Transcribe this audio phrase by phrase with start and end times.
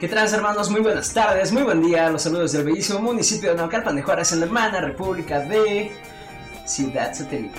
[0.00, 0.70] ¿Qué tal hermanos?
[0.70, 2.08] Muy buenas tardes, muy buen día.
[2.08, 5.90] Los saludos del bellísimo municipio de Naucalpan de Juárez en la hermana República de
[6.66, 7.58] Ciudad Satélite.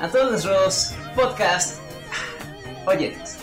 [0.00, 1.76] A todos nuestros podcast
[2.86, 3.36] oyentes.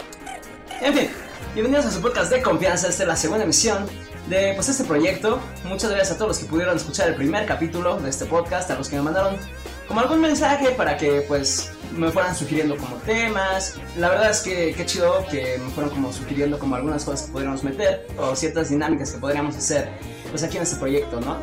[0.81, 1.09] En fin,
[1.53, 2.87] bienvenidos a su podcast de confianza.
[2.87, 3.85] Esta es la segunda emisión
[4.27, 5.39] de pues, este proyecto.
[5.65, 8.75] Muchas gracias a todos los que pudieron escuchar el primer capítulo de este podcast, a
[8.75, 9.37] los que me mandaron
[9.87, 13.75] como algún mensaje para que pues me fueran sugiriendo como temas.
[13.97, 17.31] La verdad es que qué chido que me fueron como sugiriendo como algunas cosas que
[17.31, 19.89] podríamos meter o ciertas dinámicas que podríamos hacer
[20.29, 21.37] pues aquí en este proyecto, ¿no?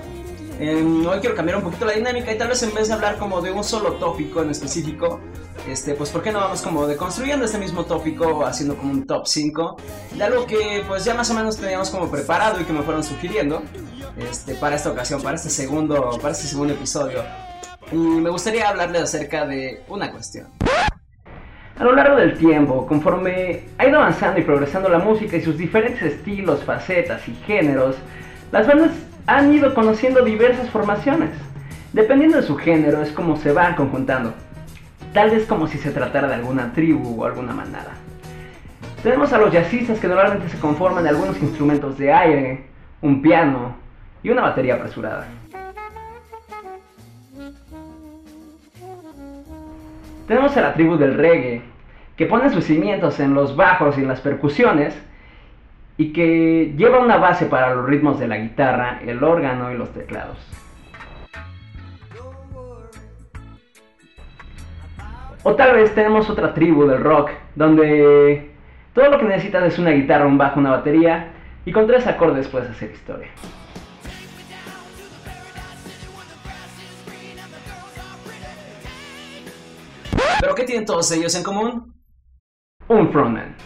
[0.60, 3.16] Em, hoy quiero cambiar un poquito la dinámica y tal vez en vez de hablar
[3.18, 5.20] como de un solo tópico en específico,
[5.68, 9.26] este, pues ¿por qué no vamos como deconstruyendo este mismo tópico, haciendo como un top
[9.26, 9.76] 5
[10.16, 13.04] de algo que pues ya más o menos teníamos como preparado y que me fueron
[13.04, 13.62] sugiriendo
[14.16, 17.22] este, para esta ocasión, para este segundo, para este segundo episodio.
[17.90, 20.46] Y me gustaría hablarles acerca de una cuestión.
[21.78, 25.56] A lo largo del tiempo, conforme ha ido avanzando y progresando la música y sus
[25.56, 27.96] diferentes estilos, facetas y géneros,
[28.50, 28.90] las bandas
[29.26, 31.30] han ido conociendo diversas formaciones.
[31.92, 34.34] Dependiendo de su género es como se van conjuntando.
[35.14, 37.92] Tal vez como si se tratara de alguna tribu o alguna manada.
[39.02, 42.64] Tenemos a los jazzistas que normalmente se conforman de algunos instrumentos de aire,
[43.00, 43.76] un piano
[44.22, 45.28] y una batería apresurada.
[50.28, 51.62] Tenemos a la tribu del reggae,
[52.14, 54.94] que pone sus cimientos en los bajos y en las percusiones,
[55.96, 59.90] y que lleva una base para los ritmos de la guitarra, el órgano y los
[59.94, 60.36] teclados.
[65.44, 68.50] O tal vez tenemos otra tribu del rock, donde
[68.92, 71.28] todo lo que necesitas es una guitarra, un bajo, una batería,
[71.64, 73.28] y con tres acordes puedes hacer historia.
[80.40, 81.94] ¿Pero qué tienen todos ellos en común?
[82.88, 83.56] Un frontman.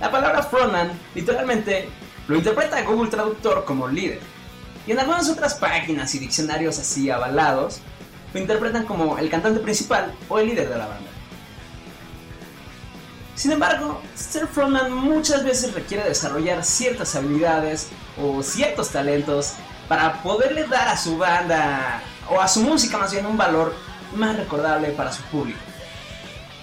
[0.00, 1.88] La palabra frontman literalmente
[2.26, 4.20] lo interpreta Google Traductor como líder.
[4.86, 7.80] Y en algunas otras páginas y diccionarios así avalados,
[8.34, 11.10] lo interpretan como el cantante principal o el líder de la banda.
[13.34, 17.88] Sin embargo, ser frontman muchas veces requiere desarrollar ciertas habilidades
[18.20, 19.54] o ciertos talentos
[19.86, 23.74] para poderle dar a su banda o a su música más bien un valor
[24.14, 25.58] más recordable para su público.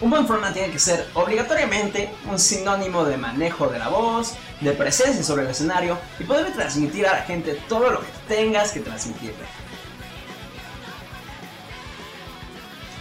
[0.01, 4.71] Un buen frontman tiene que ser obligatoriamente un sinónimo de manejo de la voz, de
[4.73, 8.81] presencia sobre el escenario y poder transmitir a la gente todo lo que tengas que
[8.81, 9.45] transmitirle.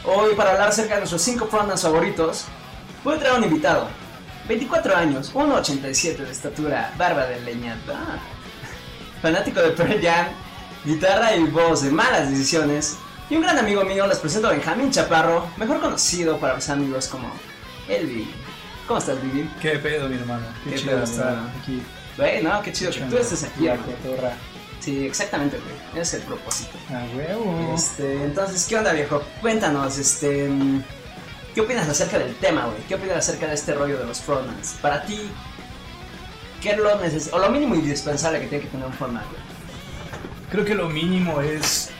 [0.04, 2.44] Hoy para hablar acerca de nuestros 5 frontmans favoritos,
[3.02, 3.88] voy a traer un invitado.
[4.46, 8.20] 24 años, 1,87 de estatura, barba de leñata,
[9.22, 10.26] fanático de Pearl Jam,
[10.84, 12.98] guitarra y voz de malas decisiones,
[13.34, 17.08] y un gran amigo mío, les presento a Benjamín Chaparro, mejor conocido para los amigos
[17.08, 17.28] como
[17.88, 18.32] Elvi.
[18.86, 19.50] ¿Cómo estás, Vivi?
[19.60, 20.46] ¿Qué pedo, mi hermano?
[20.62, 21.82] Qué, chido estar aquí.
[22.16, 23.68] Güey, no, qué chido que tú estés aquí.
[24.78, 26.00] Sí, exactamente, güey.
[26.00, 26.78] Ese es el propósito.
[26.90, 27.74] Ah, huevo.
[27.74, 29.20] Este, entonces, ¿qué onda, viejo?
[29.40, 30.48] Cuéntanos, este.
[31.56, 32.82] ¿Qué opinas acerca del tema, güey?
[32.86, 34.76] ¿Qué opinas acerca de este rollo de los frontmans?
[34.80, 35.28] Para ti,
[36.62, 39.42] ¿qué es lo necesario, o lo mínimo indispensable que tiene que tener un frontman, güey?
[40.52, 41.90] Creo que lo mínimo es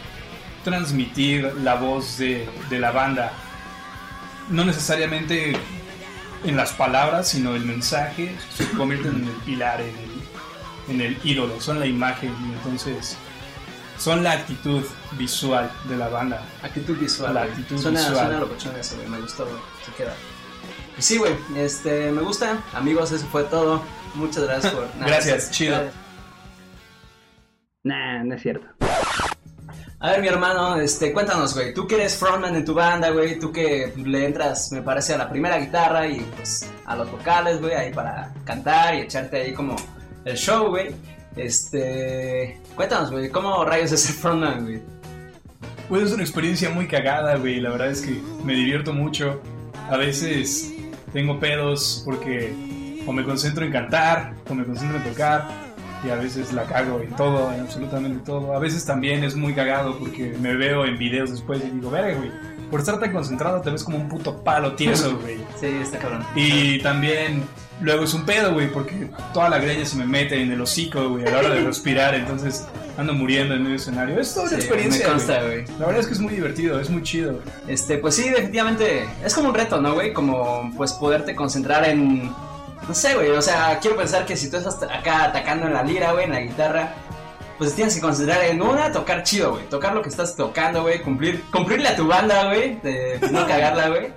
[0.65, 3.33] transmitir la voz de, la banda.
[4.51, 5.57] No necesariamente
[6.45, 11.19] en las palabras, sino el mensaje se convierten en el pilar, en el, en el
[11.23, 13.17] ídolo, son la imagen y entonces
[13.99, 14.83] son la actitud
[15.13, 16.43] visual de la banda.
[16.63, 17.35] Actitud visual.
[17.35, 18.17] La actitud suena, visual.
[18.17, 19.47] Suena lo eso, Me gustó,
[19.87, 20.15] Se queda.
[20.99, 21.35] sí, güey.
[21.57, 22.59] Este, me gusta.
[22.75, 23.83] Amigos, eso fue todo.
[24.15, 24.89] Muchas gracias por.
[25.01, 25.79] gracias, chido.
[27.85, 28.67] Nah, no es cierto.
[30.05, 31.73] A ver, mi hermano, este, cuéntanos, güey.
[31.73, 33.39] Tú que eres frontman en tu banda, güey.
[33.39, 37.59] Tú que le entras, me parece, a la primera guitarra y pues a los vocales,
[37.59, 39.75] güey, ahí para cantar y echarte ahí como
[40.27, 40.95] el show, güey.
[41.37, 42.61] Este.
[42.77, 44.83] Cuéntanos, güey, ¿cómo rayos es ser frontman, güey?
[45.89, 47.59] Pues es una experiencia muy cagada, güey.
[47.61, 49.41] La verdad es que me divierto mucho.
[49.89, 50.71] A veces
[51.15, 52.53] tengo pedos porque
[53.07, 55.64] o me concentro en cantar o me concentro en tocar
[56.05, 58.55] y a veces la cago en todo, en absolutamente todo.
[58.55, 62.17] A veces también es muy cagado porque me veo en videos después y digo, verga,
[62.17, 62.31] güey,
[62.71, 65.39] por estar tan concentrado te ves como un puto palo tieso, güey.
[65.59, 66.25] Sí, está cabrón.
[66.35, 67.45] Y también
[67.81, 71.09] luego es un pedo, güey, porque toda la greña se me mete en el hocico,
[71.11, 72.67] güey, a la hora de respirar, entonces
[72.97, 74.21] ando muriendo en medio escenario.
[74.21, 75.09] Es toda una experiencia.
[75.43, 75.65] güey.
[75.79, 77.41] La verdad es que es muy divertido, es muy chido.
[77.67, 80.13] Este, pues sí, definitivamente es como un reto, ¿no, güey?
[80.13, 82.31] Como pues poderte concentrar en
[82.87, 85.83] no sé, güey, o sea, quiero pensar que si tú estás acá atacando en la
[85.83, 86.95] lira, güey, en la guitarra,
[87.59, 89.65] pues tienes que concentrar en una, tocar chido, güey.
[89.69, 91.01] Tocar lo que estás tocando, güey.
[91.03, 92.81] Cumplir, cumplirle a tu banda, güey.
[92.81, 94.13] De no cagarla, güey.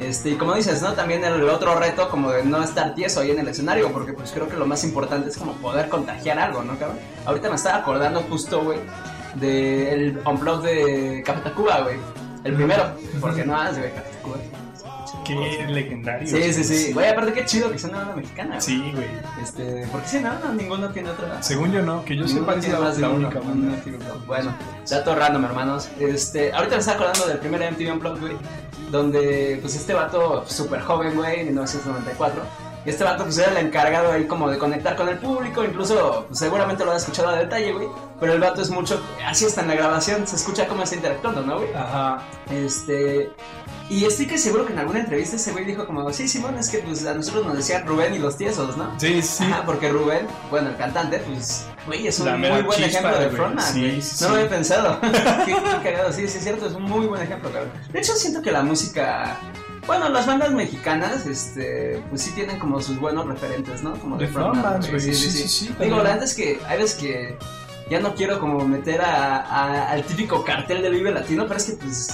[0.00, 0.94] Este, y como dices, ¿no?
[0.94, 4.32] También el otro reto como de no estar tieso ahí en el escenario, porque pues
[4.32, 6.98] creo que lo más importante es como poder contagiar algo, ¿no, cabrón?
[7.26, 8.78] Ahorita me estaba acordando justo, güey,
[9.34, 11.96] del unplug de Café Tacuba, güey.
[12.44, 14.59] El primero, porque no haces, güey, Café Tacuba.
[15.24, 15.34] Qué
[15.68, 16.26] legendario.
[16.26, 16.92] Sí, sí, sí.
[16.92, 18.60] Güey, aparte qué chido que sea una banda mexicana.
[18.60, 19.08] Sí, güey.
[19.42, 21.42] Este, porque si no, no, ninguno tiene otra.
[21.42, 23.78] Según yo no, que yo sepa es tiene la, la única banda.
[24.26, 24.54] Bueno,
[24.88, 25.88] dato random, hermanos.
[25.98, 28.36] Este, ahorita me estaba acordando del primer MTV Unplugged, güey,
[28.90, 32.42] donde pues este vato súper joven, güey, en 1994.
[32.84, 36.24] Y este vato pues era el encargado ahí como de conectar con el público, incluso
[36.28, 37.88] pues, seguramente lo has escuchado a detalle, güey.
[38.18, 41.42] Pero el vato es mucho, así está en la grabación, se escucha cómo está interactuando,
[41.42, 41.74] ¿no, güey?
[41.74, 42.22] Ajá.
[42.50, 43.30] Este.
[43.90, 46.70] Y estoy que seguro que en alguna entrevista ese güey dijo como, sí, Simón, es
[46.70, 48.94] que pues a nosotros nos decían Rubén y los tiesos, ¿no?
[49.00, 49.42] Sí, sí.
[49.44, 53.24] Ajá, porque Rubén, bueno, el cantante, pues, güey, es un La muy buen ejemplo de
[53.26, 53.36] güey.
[53.36, 55.00] frontman, Sí, sí, no lo había pensado.
[55.44, 57.72] qué, qué cagado, sí, sí, es cierto, es un muy buen ejemplo, cabrón.
[57.92, 59.36] De hecho, siento que la música,
[59.88, 63.94] bueno, las bandas mexicanas, este, pues sí tienen como sus buenos referentes, ¿no?
[63.94, 66.96] Como de, De frontman, güey, sí, sí, Sí, Digo, la verdad es que hay veces
[66.96, 67.36] que
[67.90, 71.64] ya no quiero como meter a, a- al típico cartel del Vive Latino, pero es
[71.64, 72.08] que pues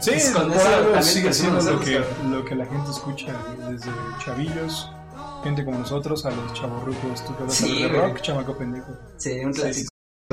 [0.00, 2.00] Sí, Pues con por algo sigue siendo lo que,
[2.30, 3.32] lo que la gente escucha
[3.68, 3.90] desde
[4.24, 4.90] chavillos,
[5.42, 8.92] gente como nosotros, a los chavorrucos, tú que vas Sí, de rock, chamaco pendejo.
[9.16, 9.88] Sí, un Sí, clásico.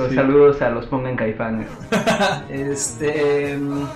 [0.08, 0.14] sí.
[0.14, 1.68] Saludos a los pongan caifanes.
[2.48, 3.56] este.
[3.56, 3.86] mm,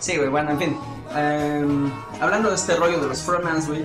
[0.00, 0.76] Sí, güey, bueno, en fin.
[1.16, 1.90] Em,
[2.20, 3.84] hablando de este rollo de los frontmans, güey.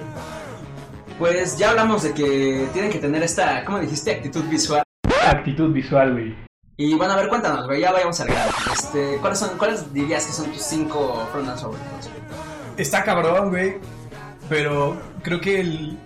[1.19, 4.11] Pues ya hablamos de que tienen que tener esta, ¿cómo dijiste?
[4.11, 4.81] Actitud visual.
[5.27, 6.35] Actitud visual, güey.
[6.79, 8.51] Y bueno, a ver, cuéntanos, güey, ya vayamos al grano.
[8.71, 11.89] Este, ¿cuáles, son, ¿Cuáles dirías que son tus cinco frontmans favoritos?
[12.03, 12.21] güey?
[12.77, 13.77] Está cabrón, güey.
[14.47, 15.97] Pero creo que el-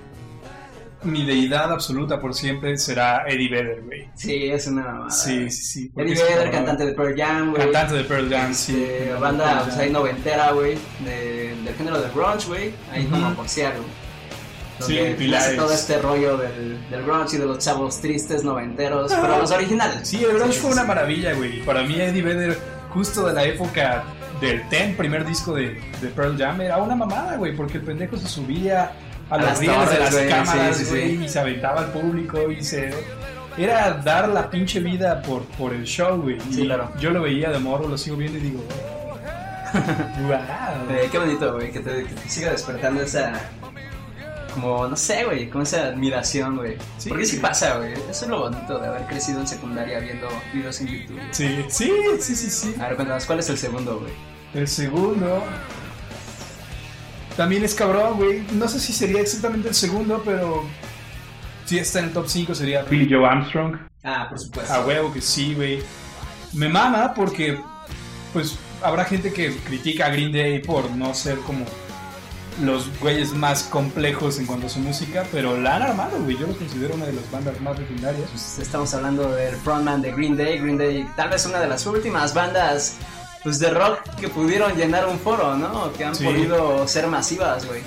[1.04, 4.10] mi deidad absoluta por siempre será Eddie Vedder, güey.
[4.16, 5.10] Sí, es una mamada.
[5.10, 5.92] Sí, sí, sí.
[5.98, 7.64] Eddie Vedder, cantante de Pearl Jam, güey.
[7.64, 8.82] Cantante de Pearl Jam, sí.
[8.84, 13.12] Este, banda pues, ahí noventera, güey, de- del género del grunge, güey, ahí Ujú.
[13.16, 13.82] como por Seattle.
[14.82, 15.56] Sí, pilares.
[15.56, 20.08] todo este rollo del, del grunge y de los chavos tristes noventeros, pero los originales.
[20.08, 21.62] Sí, el grunge Sí, fue sí, una maravilla, güey.
[21.64, 22.58] Para mí Eddie Vedder,
[22.90, 24.04] justo de la época
[24.40, 28.18] del Ten, primer disco de, de Pearl Jam, era una mamada, güey, porque el pendejo
[28.18, 28.92] se subía
[29.30, 31.24] a, A los las rieles de torres, las güey, cámaras, sí, sí, güey, sí.
[31.26, 32.94] y se aventaba al público y se...
[33.58, 36.40] Era dar la pinche vida por, por el show, güey.
[36.50, 36.90] Sí, Y claro.
[37.00, 38.64] Yo lo veía de morro, lo sigo viendo y digo...
[39.74, 40.36] ¡Wow!
[40.96, 43.34] Eh, qué bonito, güey, que te, que te siga despertando esa.
[44.54, 46.78] Como, no sé, güey, como esa admiración, güey.
[46.98, 47.42] Sí, Porque sí sí.
[47.42, 47.94] pasa, güey.
[47.94, 51.20] Eso es lo bonito de haber crecido en secundaria viendo videos en YouTube.
[51.32, 52.76] Sí, sí, sí, sí, sí.
[52.80, 54.12] A ver, cuéntanos, ¿cuál es el segundo, güey?
[54.54, 55.44] El segundo.
[57.38, 58.44] También es cabrón, güey.
[58.54, 60.64] No sé si sería exactamente el segundo, pero.
[61.66, 63.78] Si está en el top 5 sería Billy Joe Armstrong.
[64.04, 64.74] Ah, por supuesto.
[64.74, 65.82] A huevo que sí, güey.
[66.54, 67.58] Me mama porque.
[68.34, 71.66] Pues habrá gente que critica a Green Day por no ser como
[72.62, 76.38] los güeyes más complejos en cuanto a su música, pero la han armado, güey.
[76.38, 78.30] Yo los considero una de las bandas más legendarias.
[78.30, 80.60] Pues, estamos hablando del frontman de Green Day.
[80.60, 82.96] Green Day, tal vez una de las últimas bandas
[83.44, 85.92] pues, de rock que pudieron llenar un foro, ¿no?
[85.94, 86.24] Que han Sí.
[86.26, 87.82] podido ser masivas, güey.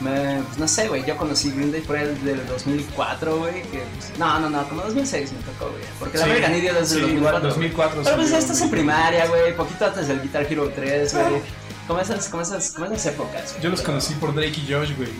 [0.00, 3.62] Me- pues, no sé, güey, yo conocí Green Day por el del 2004, güey.
[3.64, 5.82] que, pues, no, no, no, como 2006 me tocó, güey.
[5.98, 6.30] Porque la Sí.
[6.30, 7.48] American Idiot es del Sí, igual, 2004.
[7.50, 11.42] 2004 Pero pues salió, estás en primaria, güey, poquito antes del Guitar Hero 3, güey.
[11.90, 13.50] Como esas, como esas, como esas épocas.
[13.50, 13.64] güey.
[13.64, 15.10] Yo los conocí por Drake y Josh, güey.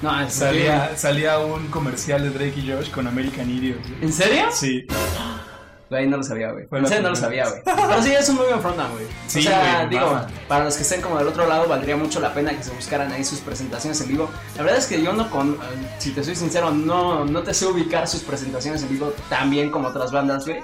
[0.00, 3.82] No, es Salía, salía un comercial de Drake y Josh con American Idiot.
[3.82, 4.02] güey.
[4.02, 4.44] ¿En serio?
[4.52, 4.86] Sí,
[5.90, 6.66] Güey, no lo sabía, güey.
[6.70, 7.62] En serio no lo sabía, güey.
[7.64, 9.06] Pero sí, es un muy buen frontman, güey.
[9.26, 12.20] Sí, o sea, güey, digo, para los que estén como del otro lado, valdría mucho
[12.20, 14.30] la pena que se buscaran ahí sus presentaciones en vivo.
[14.56, 15.58] La verdad es que yo no con,
[15.98, 19.68] si te soy sincero, no, no te sé ubicar sus presentaciones en vivo tan bien
[19.72, 20.62] como otras bandas, güey.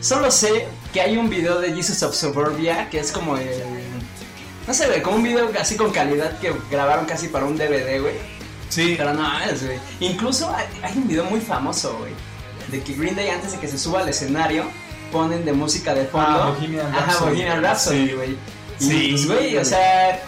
[0.00, 3.50] Solo sé que hay un video de Jesus of Suburbia que es como el...
[4.66, 8.00] No sé, güey, como un video así con calidad que grabaron casi para un DVD,
[8.00, 8.14] güey.
[8.70, 8.94] sí.
[8.96, 9.78] Pero no es, güey.
[10.00, 12.12] Incluso hay, hay un video muy famoso, güey.
[12.68, 14.64] De que Green Day antes de que se suba al escenario
[15.12, 16.26] ponen de música de fondo.
[16.28, 17.30] Ah, Bohemian Ajá, Rhapsody.
[17.30, 18.12] Bohemian Rhapsody, Sí.
[18.14, 18.30] güey.
[18.80, 20.20] Y Sí, pues, güey, o sea,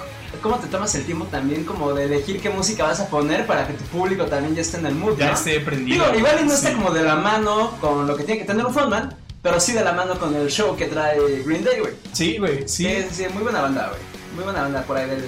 [0.43, 3.66] ¿cómo te tomas el tiempo también como de elegir qué música vas a poner para
[3.66, 5.33] que tu público también ya esté en el mood, Ya ¿no?
[5.33, 6.05] esté prendido.
[6.05, 6.66] Digo, igual no Sí.
[6.66, 9.73] está como de la mano con lo que tiene que tener un frontman, pero sí
[9.73, 11.95] de la mano con el show que trae Green Day, güey.
[12.12, 12.85] Sí, güey, sí.
[12.85, 14.15] Sí, sí, sí, muy buena banda, güey.
[14.37, 15.19] Muy buena banda por ahí de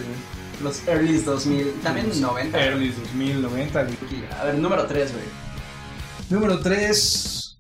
[0.63, 2.63] los early 2000, también 90.
[2.63, 3.97] Early 2000, 90, güey.
[4.39, 5.25] A ver, número 3, güey.
[6.29, 7.59] Número 3.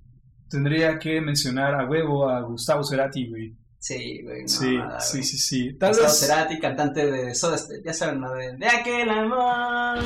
[0.50, 3.55] Tendría que mencionar a huevo a Gustavo Cerati, güey.
[3.78, 4.43] Sí, güey.
[4.43, 5.25] no, Sí, nada, sí, güey.
[5.25, 5.73] sí, sí.
[5.78, 6.21] Tal Gustavo vez.
[6.21, 8.33] Cerati, cantante de Soda Stereo, ya saben, ¿no?
[8.35, 9.99] De, de aquel amor,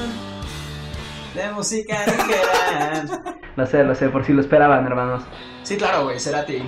[1.35, 3.05] de música ligera.
[3.57, 5.25] lo sé, lo sé, por si lo esperaban, hermanos.
[5.65, 6.59] Sí, claro, güey, Cerati,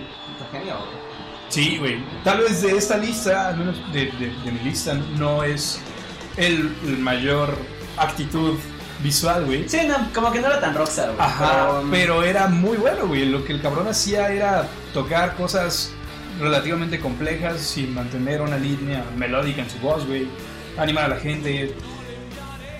[0.50, 1.03] genio, güey.
[1.48, 2.04] Sí, güey.
[2.24, 5.78] Tal vez de esta lista, al menos de, de- de mi lista, no es
[6.36, 7.56] el, el mayor
[7.96, 8.54] actitud
[9.02, 9.68] visual, güey.
[9.68, 11.20] Sí, no, como que no era tan rockstar, güey.
[11.20, 13.26] Ajá, pero- pero era muy bueno, güey.
[13.26, 15.92] Lo que el cabrón hacía era tocar cosas
[16.40, 20.26] relativamente complejas sin mantener una línea melódica en su voz, güey.
[20.76, 21.72] Animar a la gente.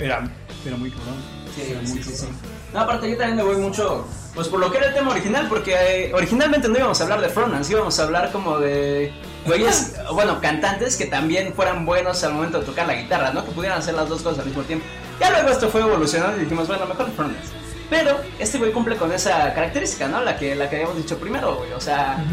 [0.00, 0.28] Era,
[0.66, 1.14] era muy cabrón.
[1.54, 2.26] Sí, Era sí, muy sí.
[2.72, 4.04] No, aparte yo también me voy mucho,
[4.34, 5.74] pues por lo que era el tema original, porque
[6.06, 9.12] eh, originalmente no íbamos a hablar de frontmans, íbamos a hablar como de
[9.46, 13.44] güeyes, bueno, cantantes que también fueran buenos al momento de tocar la guitarra, ¿no?
[13.44, 14.84] Que pudieran hacer las dos cosas al mismo tiempo.
[15.20, 17.52] Ya luego esto fue evolucionando y dijimos, bueno, mejor frontmans.
[17.90, 20.20] Pero este güey cumple con esa característica, ¿no?
[20.22, 21.72] La que, la que habíamos dicho primero, güey.
[21.72, 22.24] O sea,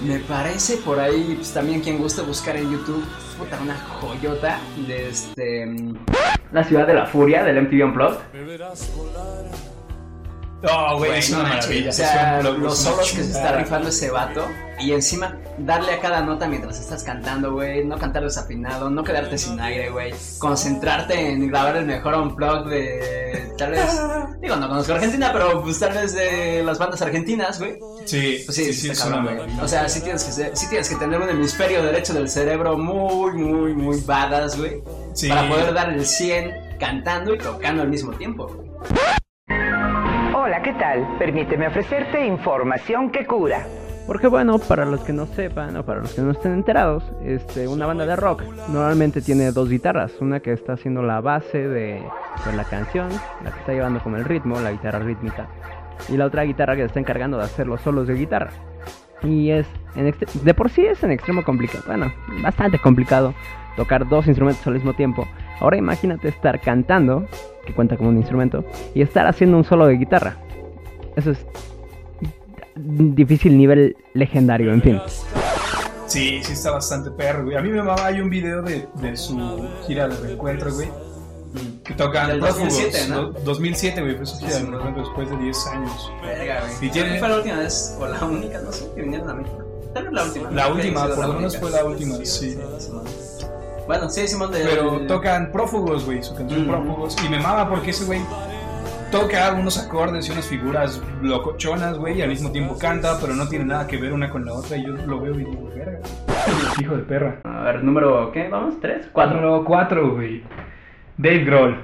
[0.00, 3.04] me parece por ahí, pues también quien guste buscar en YouTube,
[3.38, 5.66] puta, una joyota de este...
[5.66, 5.94] mm,
[6.52, 8.16] La ciudad de la furia del MTV Unplugged.
[8.16, 9.71] Oh,
[10.62, 11.90] güey, Güey, es no una maravilla.
[11.90, 14.46] O sea, es un- los solos que se está rifando ese vato
[14.78, 17.84] y encima darle a cada nota mientras estás cantando, güey.
[17.84, 20.14] No cantar desafinado, no quedarte sin aire, güey.
[20.38, 23.52] Concentrarte en grabar el mejor unplug de.
[23.58, 23.84] Tal vez.
[24.40, 27.78] Digo, no conozco Argentina, pero pues tal vez de las bandas argentinas, güey.
[28.04, 29.60] Sí, Pues sí, sí, sí, sí, está cabrón, güey.
[29.62, 32.76] O sea, sí tienes, que ser- sí tienes que tener un hemisferio derecho del cerebro
[32.76, 34.82] muy, muy, muy badass, güey.
[35.14, 35.28] Sí.
[35.28, 38.68] Para poder dar el 100 cantando y tocando al mismo tiempo, güey.
[40.52, 41.16] Hola, ¿qué tal?
[41.18, 43.66] Permíteme ofrecerte información que cura.
[44.06, 47.66] Porque bueno, para los que no sepan o para los que no estén enterados, este,
[47.66, 52.02] una banda de rock normalmente tiene dos guitarras, una que está haciendo la base de,
[52.54, 53.08] la canción,
[53.42, 55.48] la que está llevando como el ritmo, la guitarra rítmica,
[56.10, 58.50] y la otra guitarra que está encargando de hacer los solos de guitarra.
[59.22, 63.32] Y es, de por sí es en extremo complicado, bueno, bastante complicado
[63.74, 65.26] tocar dos instrumentos al mismo tiempo.
[65.62, 67.24] Ahora imagínate estar cantando,
[67.64, 68.64] que cuenta como un instrumento,
[68.94, 70.36] y estar haciendo un solo de guitarra.
[71.14, 71.38] Eso es
[72.74, 75.00] difícil nivel legendario, en fin.
[76.06, 77.56] Sí, sí está bastante perro, güey.
[77.56, 79.38] A mí me mamaba, hay un video de, de su
[79.86, 80.88] gira de reencuentro, güey.
[81.84, 82.72] Que tocan Del prófugos.
[82.74, 83.22] 2007, ¿no?
[83.30, 86.12] Do- 2007, güey, fue su gira Sí, de reencuentro después de 10 años.
[86.22, 86.88] Verga, güey.
[86.88, 89.58] Y tiene- Fue la última vez, o la única, no sé, que vinieron a México.
[89.94, 90.50] Tal vez la última.
[90.50, 92.58] La última, por lo menos fue la última, sí.
[93.86, 94.60] Bueno, sí, Simón de.
[94.64, 96.68] Pero tocan prófugos, güey, su canción Mm.
[96.68, 97.16] prófugos.
[97.24, 98.20] Y me mama porque ese güey
[99.10, 103.48] toca unos acordes y unas figuras locochonas, güey, y al mismo tiempo canta, pero no
[103.48, 104.76] tiene nada que ver una con la otra.
[104.76, 105.98] Y yo lo veo y digo, verga.
[106.80, 107.40] Hijo de perra.
[107.44, 108.30] A ver, número.
[108.32, 108.48] ¿Qué?
[108.48, 108.80] ¿Vamos?
[108.80, 109.06] ¿Tres?
[109.12, 109.40] ¿Cuatro?
[109.40, 110.42] Número 4, güey.
[111.18, 111.76] Dave Grohl.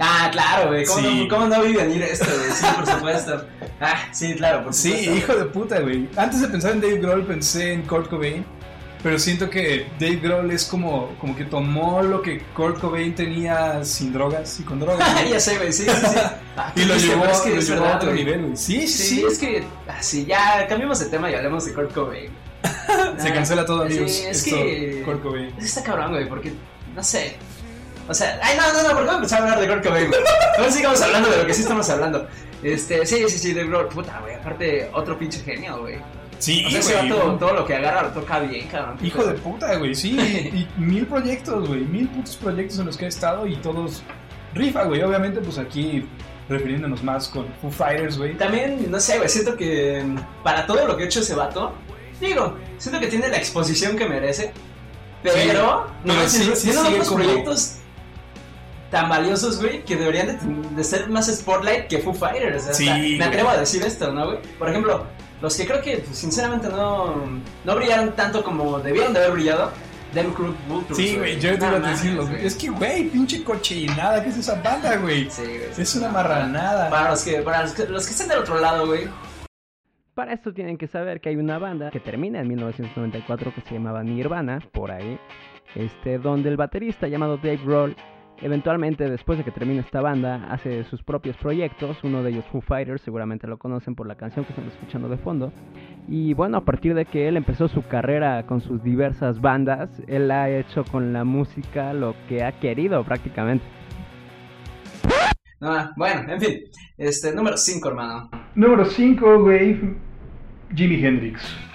[0.00, 0.84] Ah, claro, güey.
[0.84, 1.22] ¿Cómo, Sí.
[1.28, 2.50] no, ¿Cómo no vi venir esto, güey?
[2.52, 3.44] Sí, por supuesto.
[3.80, 5.14] Ah, sí, claro, por Sí, supuesto.
[5.16, 6.08] hijo de puta, güey.
[6.16, 8.44] Antes de pensar en Dave Grohl pensé en Kurt Cobain,
[9.02, 13.84] pero siento que Dave Grohl es como, como que tomó lo que Kurt Cobain tenía
[13.84, 15.08] sin drogas y con drogas.
[15.08, 15.30] Ah, güey.
[15.32, 16.18] ya sé, güey, sí, sí, sí.
[16.56, 18.24] Ah, y lo llevó, es que lo llevó a verdad, otro güey.
[18.24, 18.56] nivel, güey.
[18.56, 19.24] Sí, sí, Sí, sí.
[19.28, 19.64] es que.
[19.88, 22.30] Así, ya cambiemos de tema y hablemos de Kurt Cobain.
[23.18, 24.10] Se Ah, cancela todo, sí, amigos.
[24.12, 25.02] es Esto, que.
[25.04, 25.46] Kurt Cobain.
[25.46, 26.52] Es que está cabrón, güey, porque.
[26.94, 27.36] No sé.
[28.08, 30.10] O sea, ay, no, no, no, ¿por qué empezar a hablar de Kurt Cobain?
[30.56, 32.26] Ahora sigamos hablando de lo que sí estamos hablando.
[32.62, 35.96] Este, sí, sí, sí, de Grohl, puta, güey, aparte, otro pinche genio, güey.
[36.38, 38.96] Sí, O sea, ese vato, todo lo que agarra lo toca bien, cabrón.
[39.02, 40.16] Hijo de puta, güey, sí.
[40.18, 41.80] Y mil proyectos, güey.
[41.80, 44.02] Mil putos proyectos en los que he estado y todos
[44.54, 45.02] rifa, güey.
[45.02, 46.06] Obviamente, pues aquí
[46.48, 48.36] refiriéndonos más con Foo Fighters, güey.
[48.38, 51.74] También, no sé, güey, siento que mm, para todo lo que ha hecho ese vato,
[52.20, 54.52] digo, siento que tiene la exposición que merece,
[55.22, 57.74] pero, Sí, no, pero sí- sí tiene sigue otros como- proyectos
[58.90, 62.62] tan valiosos, güey, que deberían de, de ser más Spotlight que Foo Fighters.
[62.62, 63.22] o sea, Sí, hasta me güey.
[63.22, 64.38] atrevo a decir esto, ¿no, güey?
[64.58, 65.06] Por ejemplo,
[65.42, 67.16] los que creo que, pues, sinceramente, no,
[67.64, 69.72] no brillaron tanto como debieron de haber brillado,
[70.14, 70.56] Dem Crook.
[70.94, 72.26] Sí, güey, yo te iba a decirlo.
[72.26, 72.46] güey.
[72.46, 75.30] Es que, güey, pinche cochinada, ¿qué es esa banda, güey?
[75.30, 76.88] Sí, güey, Es una marranada.
[76.88, 79.06] Para los que, para los que, los que estén del otro lado, güey,
[80.14, 83.74] Para esto tienen que saber que hay una banda que termina en 1994 que se
[83.74, 85.20] llamaba Nirvana, por ahí,
[85.74, 87.94] este, donde el baterista llamado Dave Grohl,
[88.42, 92.60] eventualmente después de que termina esta banda, hace sus propios proyectos, uno de ellos Foo
[92.60, 95.52] Fighters, seguramente lo conocen por la canción que están escuchando de fondo,
[96.08, 100.30] y bueno, a partir de que él empezó su carrera con sus diversas bandas, él
[100.30, 103.64] ha hecho con la música lo que ha querido prácticamente.
[105.60, 106.60] Ah, bueno, en fin.
[106.96, 108.30] Este, número 5, hermano.
[108.54, 109.96] Número 5, güey.
[110.74, 111.67] Jimi Hendrix.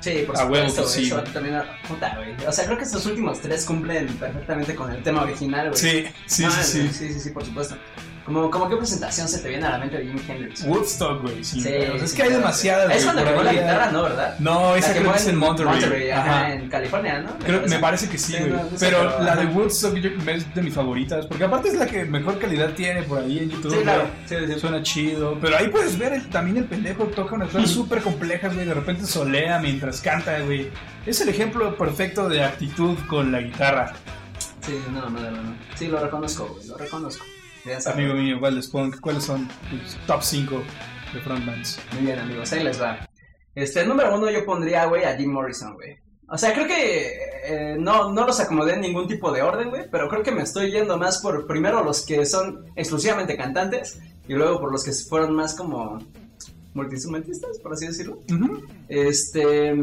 [0.00, 1.04] Sí, por A supuesto, güey.
[1.04, 1.12] sí.
[1.32, 2.34] también, puta, güey.
[2.46, 5.78] O sea, creo que estos últimos tres cumplen perfectamente con el tema original, güey.
[5.80, 6.88] Sí, sí, Ah, sí.
[6.92, 7.76] sí, sí, sí, por supuesto.
[8.32, 10.62] Como, como qué presentación se te viene a la mente de Jimi Hendrix.
[10.62, 11.42] Woodstock, güey.
[11.42, 12.00] Sí, pedos.
[12.02, 12.94] es sí, que hay demasiadas.
[12.96, 14.02] Es por tocó la guitarra, ¿no?
[14.04, 14.36] ¿verdad?
[14.38, 16.10] No, esa creo que es en Monterrey.
[16.10, 16.54] ajá, Ajá.
[16.54, 17.36] en California, ¿no?
[17.44, 18.50] Creo- me parece que sí, Sí, güey.
[18.52, 19.46] no, no sé, pero pero, la de.
[19.46, 21.26] Woodstock yo- es de mis favoritas.
[21.26, 23.72] Porque aparte es la que mejor calidad tiene por ahí en YouTube.
[23.74, 24.04] Sí, claro.
[24.26, 24.60] Sí, sí.
[24.60, 25.36] Suena chido.
[25.40, 28.64] Pero ahí puedes ver el- también el pendejo toca unas cosas súper complejas, güey.
[28.64, 30.70] De repente solea mientras canta, güey.
[31.04, 33.92] Es el ejemplo perfecto de actitud con la guitarra.
[34.60, 35.54] Sí, no, no, no, no.
[35.74, 37.24] Sí, lo reconozco, güey, lo reconozco.
[37.86, 40.62] Amigo mío, Waldes Punk, ¿cuáles son tus top 5
[41.12, 41.78] de frontmans?
[41.92, 43.08] Muy bien, amigos, ahí les va.
[43.54, 45.98] Este, número uno yo pondría, güey, a Jim Morrison, güey.
[46.28, 47.12] O sea, creo que
[47.44, 50.42] eh, no, no los acomodé en ningún tipo de orden, güey, pero creo que me
[50.42, 53.98] estoy yendo más por primero los que son exclusivamente cantantes
[54.28, 55.98] y luego por los que fueron más como
[56.74, 58.22] multiinstrumentistas, por así decirlo.
[58.88, 59.74] Este.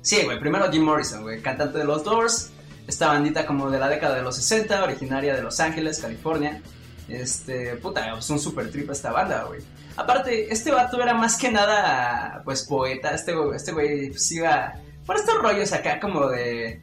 [0.00, 0.40] Sí, güey.
[0.40, 1.42] Primero Jim Morrison, güey.
[1.42, 2.50] Cantante de los Doors.
[2.86, 6.62] Esta bandita como de la década de los 60, originaria de Los Ángeles, California.
[7.08, 7.76] Este.
[7.76, 9.60] Puta, es un super trip esta banda, güey.
[9.96, 13.10] Aparte, este vato era más que nada, pues, poeta.
[13.10, 14.74] Este este güey pues, iba
[15.06, 16.82] por estos rollos acá como de.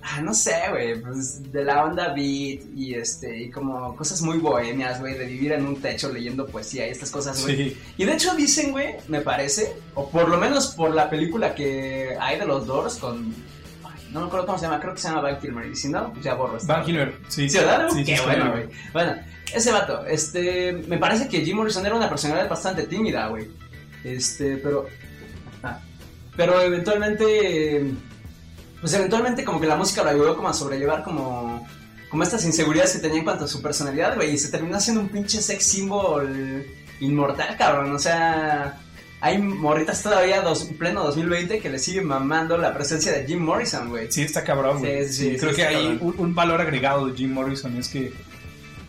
[0.00, 4.38] Ah, no sé, güey, pues de la onda beat y este, y como cosas muy
[4.38, 7.56] bohemias, güey, de vivir en un techo leyendo poesía y estas cosas, güey.
[7.56, 7.80] Sí.
[7.98, 12.16] Y de hecho dicen, güey, me parece, o por lo menos por la película que
[12.18, 13.34] hay de los Doors con...
[13.84, 15.88] ay, no me acuerdo cómo se llama, creo que se llama Van Kilmer, y si
[15.88, 16.72] no, pues ya borro esto.
[16.72, 17.50] Van Hiller, sí.
[17.50, 17.88] Sí, ¿verdad?
[17.90, 18.68] Sí, sí, Qué sí, bueno, güey.
[18.92, 19.16] Bueno,
[19.54, 23.48] ese vato, este, me parece que Jim Morrison era una personalidad bastante tímida, güey.
[24.04, 24.86] Este, pero...
[25.62, 25.78] ah,
[26.36, 27.84] pero eventualmente...
[28.80, 31.66] Pues eventualmente como que la música lo ayudó como a sobrellevar como...
[32.10, 34.32] Como estas inseguridades que tenía en cuanto a su personalidad, güey.
[34.32, 36.64] Y se terminó haciendo un pinche sex symbol
[37.00, 37.94] inmortal, cabrón.
[37.94, 38.80] O sea...
[39.20, 43.88] Hay morritas todavía, dos, pleno 2020, que le siguen mamando la presencia de Jim Morrison,
[43.88, 44.12] güey.
[44.12, 45.08] Sí, está cabrón, güey.
[45.08, 48.12] Sí, sí, sí, creo que hay un, un valor agregado de Jim Morrison es que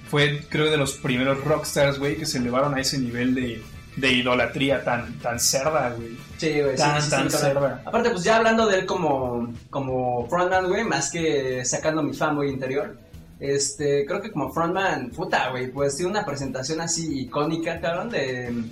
[0.10, 3.62] fue, creo, de los primeros rockstars, güey, que se elevaron a ese nivel de,
[3.96, 6.18] de idolatría tan, tan cerda, güey.
[6.38, 7.82] Sí, güey, Tan, sí, sí, tan sí, cerda.
[7.86, 12.50] Aparte, pues ya hablando de él como, como frontman, güey, más que sacando mi fanboy
[12.50, 12.98] interior.
[13.40, 18.64] Este, creo que como frontman, puta, güey, pues tiene una presentación así icónica, cabrón, de...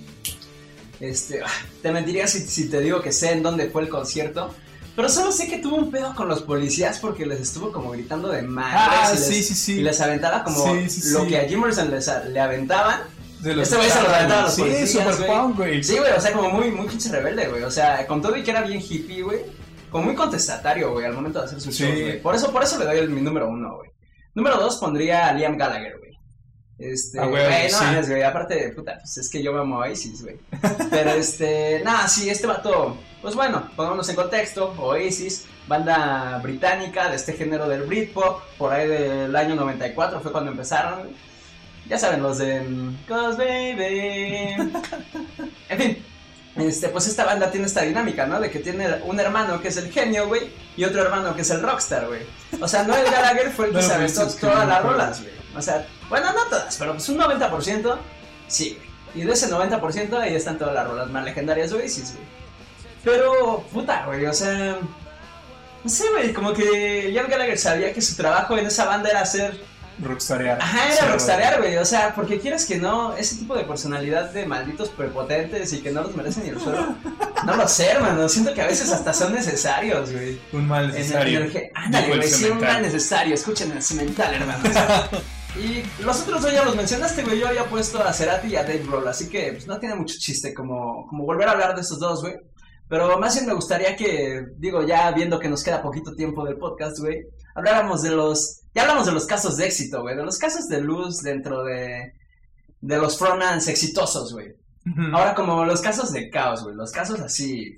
[1.00, 4.52] Este, ah, te mentiría si, si te digo que sé en dónde fue el concierto.
[4.98, 8.30] Pero solo sé que tuvo un pedo con los policías porque les estuvo como gritando
[8.30, 9.72] de madres Ah, y, les, sí, sí, sí.
[9.74, 11.28] y les aventaba como Sí, sí, lo sí.
[11.28, 13.02] que a Jim Morrison les, le aventaban.
[13.38, 15.28] De los Este güey se lo aventaba a los Sí, policías, super güey.
[15.28, 15.84] punk, güey.
[15.84, 17.62] Sí, güey, o sea, como muy, muy pinche rebelde, güey.
[17.62, 19.38] O sea, con todo y que era bien hippie, güey.
[19.88, 21.84] Como muy contestatario, güey, al momento de hacer sus Sí.
[21.84, 22.20] shows, güey.
[22.20, 23.90] Por eso, por eso le doy el, mi número uno, güey.
[24.34, 26.07] Número dos pondría a Liam Gallagher, güey.
[26.78, 27.84] Este, Ah, güey, güey, no sí.
[27.84, 28.22] mames, güey.
[28.22, 30.36] Aparte, puta, pues es que yo me amo a Oasis, güey.
[30.90, 34.74] Pero este, nada, sí, este vato, pues bueno, pongámonos en contexto.
[34.78, 40.50] Oasis, banda británica de este género del Britpop, por ahí del año 94 fue cuando
[40.52, 41.08] empezaron.
[41.88, 44.72] Ya saben, los de mm, Cause Baby.
[45.70, 46.04] En fin,
[46.58, 48.40] este, pues esta banda tiene esta dinámica, ¿no?
[48.40, 51.50] De que tiene un hermano que es el genio, güey, y otro hermano que es
[51.50, 52.22] el rockstar, güey.
[52.60, 55.32] O sea, Noel Gallagher fue el que se pues, aventó todas las rolas, güey.
[55.56, 57.96] O sea, bueno, no todas, pero pues un 90%
[58.48, 58.88] sí, güey.
[59.14, 62.26] Y de ese 90% ahí están todas las rolas más legendarias de Oasis, güey.
[63.04, 64.78] Pero, puta, güey, o sea...
[65.84, 69.20] No sé, güey, como que Liam Gallagher sabía que su trabajo en esa banda era
[69.20, 69.58] hacer
[70.00, 70.60] Rockstarear.
[70.60, 71.76] Ajá, era rockstarear, güey.
[71.76, 75.90] O sea, porque quieres que no, ese tipo de personalidad de malditos prepotentes y que
[75.90, 76.94] no los merecen ni el suelo.
[77.44, 78.28] No lo sé, hermano.
[78.28, 80.38] Siento que a veces hasta son necesarios, güey.
[80.52, 81.46] Un mal necesario.
[81.74, 82.28] Ándale, güey.
[82.28, 83.34] Sí, un mal necesario.
[83.34, 84.64] Escuchen el cemental, hermano.
[85.56, 87.40] y los otros dos ya los mencionaste, güey.
[87.40, 89.08] Yo había puesto a Cerati y a Dave Grohl.
[89.08, 92.22] Así que pues, no tiene mucho chiste como, como volver a hablar de estos dos,
[92.22, 92.36] güey.
[92.88, 96.56] Pero más bien me gustaría que, digo, ya viendo que nos queda poquito tiempo del
[96.56, 100.38] podcast, güey, habláramos de los, ya hablamos de los casos de éxito, güey, de los
[100.38, 102.12] casos de luz dentro de,
[102.80, 104.54] de los frontmans exitosos, güey.
[105.12, 107.76] Ahora como los casos de caos, güey, los casos así,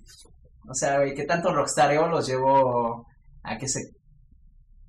[0.69, 3.07] o sea, güey, que tanto rockstareo los llevó
[3.43, 3.91] a que se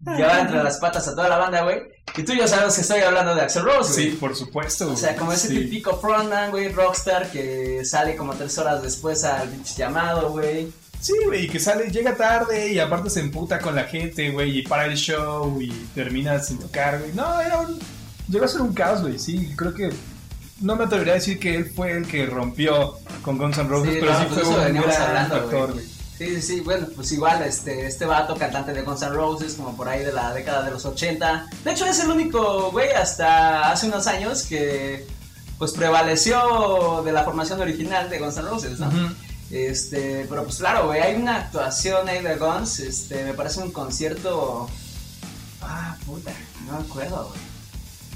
[0.05, 1.81] llevara entre las patas a toda la banda, güey.
[2.17, 4.11] Y tú ya sabes que estoy hablando de Axel Rose, güey.
[4.11, 4.91] Sí, por supuesto.
[4.91, 5.59] O sea, como ese Sí.
[5.61, 10.71] típico frontman, güey, rockstar que sale como tres horas después al llamado, güey.
[11.01, 14.61] Sí, güey, que sale, llega tarde y aparte se emputa con la gente, güey, y
[14.61, 17.11] para el show y termina sin tocar, güey.
[17.13, 17.79] No, era un.
[18.27, 19.51] Llegó a ser un caos, güey, sí.
[19.55, 19.89] Creo que.
[20.59, 23.95] No me atrevería a decir que él fue el que rompió con Guns N' Roses,
[23.95, 25.85] Sí, pero no, sí pues fue un gran hablando, factor, güey.
[26.19, 29.89] Sí, sí, bueno, pues igual este, este vato, cantante de Guns N' Roses, como por
[29.89, 31.47] ahí de la década de los 80.
[31.63, 35.07] De hecho, es el único, güey, hasta hace unos años que
[35.57, 38.87] pues prevaleció de la formación original de Guns N' Roses, ¿no?
[38.87, 39.15] Ujú.
[39.51, 43.71] Este, pero pues claro, güey, hay una actuación ahí de Guns, este, me parece un
[43.71, 44.69] concierto...
[45.61, 46.31] Ah, puta,
[46.67, 47.51] no me acuerdo, güey.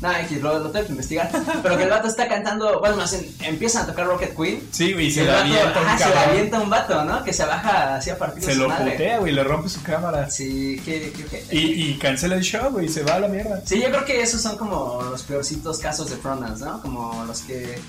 [0.01, 1.31] Nada, X, lo, lo tengo que investigar.
[1.63, 4.67] Pero que el vato está cantando, bueno, más bien, empiezan a tocar Rocket Queen.
[4.71, 7.23] Sí, güey, Y se el le avienta un se le avienta un vato, ¿no?
[7.23, 8.91] Que se baja así a partir de Se lo madre.
[8.91, 10.29] putea, güey, le rompe su cámara.
[10.29, 13.61] Sí, que, que, Y, y cancela el show, güey, se va a la mierda.
[13.65, 16.81] Sí, yo creo que esos son como los peorcitos casos de Fronans, ¿no?
[16.81, 17.79] Como los que...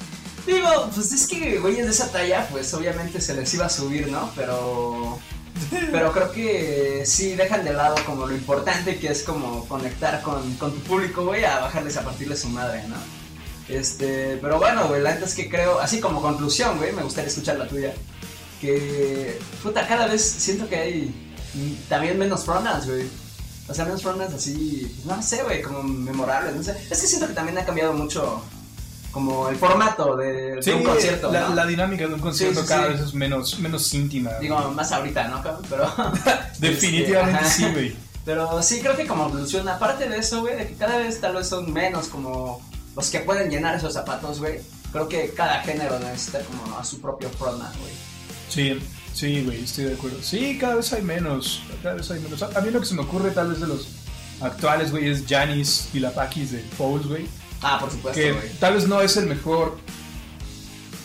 [0.46, 4.09] Digo, pues es que güeyes de esa talla, pues obviamente se les iba a subir,
[4.09, 4.30] ¿no?
[4.37, 5.18] Pero...
[5.90, 10.54] Pero creo que sí dejan de lado como lo importante que es como conectar con,
[10.56, 12.96] con tu público, güey, a bajarles a partirles su madre, ¿no?
[13.68, 17.30] Este, pero bueno, güey, la neta es que creo, así como conclusión, güey, me gustaría
[17.30, 17.94] escuchar la tuya.
[18.61, 21.32] Que, puta, cada vez siento que hay
[21.88, 23.09] también menos Fronans, güey.
[23.68, 26.76] O sea, menos frondas así, pues, no sé, güey, como memorables, no sé.
[26.88, 28.40] Es que siento que también ha cambiado mucho
[29.16, 31.55] como el formato de, un concierto, la, ¿no?
[31.55, 34.33] la dinámica de un concierto Sí, sí, cada vez es menos, menos íntima.
[34.42, 35.42] Digo, más ahorita, ¿no?
[35.70, 35.90] Pero...
[36.59, 37.96] Definitivamente este, sí, güey.
[38.26, 41.35] Pero sí creo que como conclusión, aparte de eso, güey, de que cada vez tal
[41.35, 42.61] vez son menos como
[42.94, 44.61] los que pueden llenar esos zapatos, güey.
[44.92, 47.92] Creo que cada género necesita como a su propio frontman, güey.
[48.50, 48.79] Sí,
[49.14, 50.18] sí, güey, estoy de acuerdo.
[50.20, 52.42] Sí, cada vez hay menos, cada vez hay menos.
[52.42, 53.88] A mí lo que se me ocurre tal vez de los
[54.42, 57.26] actuales, güey, es Janis y la Paquis de Fouls, güey.
[57.62, 58.53] Ah, por supuesto, Que güey.
[58.61, 59.79] tal vez no es el mejor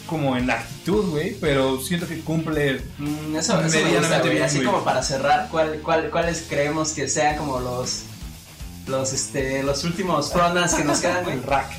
[0.08, 4.62] como en actitud, güey, pero siento que cumple Mm, eso, eso me gusta, bien, Así
[4.62, 8.02] como para cerrar, ¿cuál, cuál, ¿cuáles creemos que sean como los
[8.88, 11.38] los este los últimos frontmans que nos quedan, güey?
[11.38, 11.72] el rack.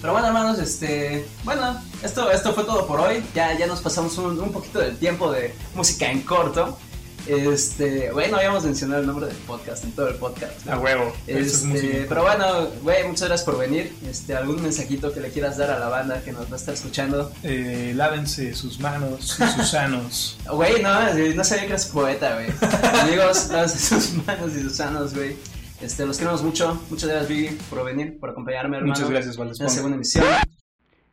[0.00, 3.22] Pero bueno, hermanos, este, bueno, esto, esto fue todo por hoy.
[3.34, 6.78] Ya, ya nos pasamos un, un poquito del tiempo de música en corto.
[7.26, 10.68] Este, güey, no habíamos mencionado el nombre del podcast en todo el podcast.
[10.68, 11.12] A huevo.
[11.26, 13.92] Es Este, pero bueno, güey, muchas gracias por venir.
[14.08, 16.74] Este, algún mensajito que le quieras dar a la banda que nos va a estar
[16.74, 17.32] escuchando.
[17.42, 20.38] Eh, lávense sus manos y sus sanos.
[20.50, 22.48] Güey, no, eh, no sabía que eras poeta, güey.
[23.02, 25.36] Amigos, lávense sus manos y sus manos, güey.
[25.80, 26.80] Este, los queremos mucho.
[26.90, 28.92] Muchas gracias, Vivi, por venir, por acompañarme, hermano.
[28.92, 30.24] Muchas gracias, En la segunda emisión.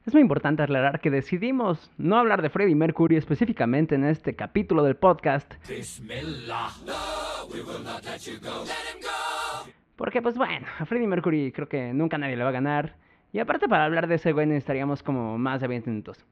[0.08, 4.82] Es muy importante aclarar que decidimos no hablar de Freddie Mercury específicamente en este capítulo
[4.82, 5.54] del podcast.
[9.98, 12.96] Porque pues bueno, a Freddie Mercury creo que nunca nadie le va a ganar.
[13.34, 16.24] Y aparte para hablar de ese güey necesitaríamos como más de 20 minutos.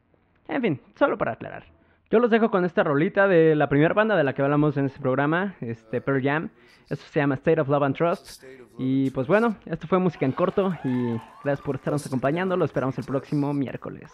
[0.48, 1.75] En fin, solo para aclarar.
[2.12, 4.86] Yo los dejo con esta rolita de la primera banda de la que hablamos en
[4.86, 6.50] este programa, este Pearl Jam.
[6.88, 8.44] Esto se llama State of Love and Trust.
[8.78, 12.56] Y pues bueno, esto fue música en corto y gracias por estarnos acompañando.
[12.58, 14.12] Lo esperamos el próximo miércoles.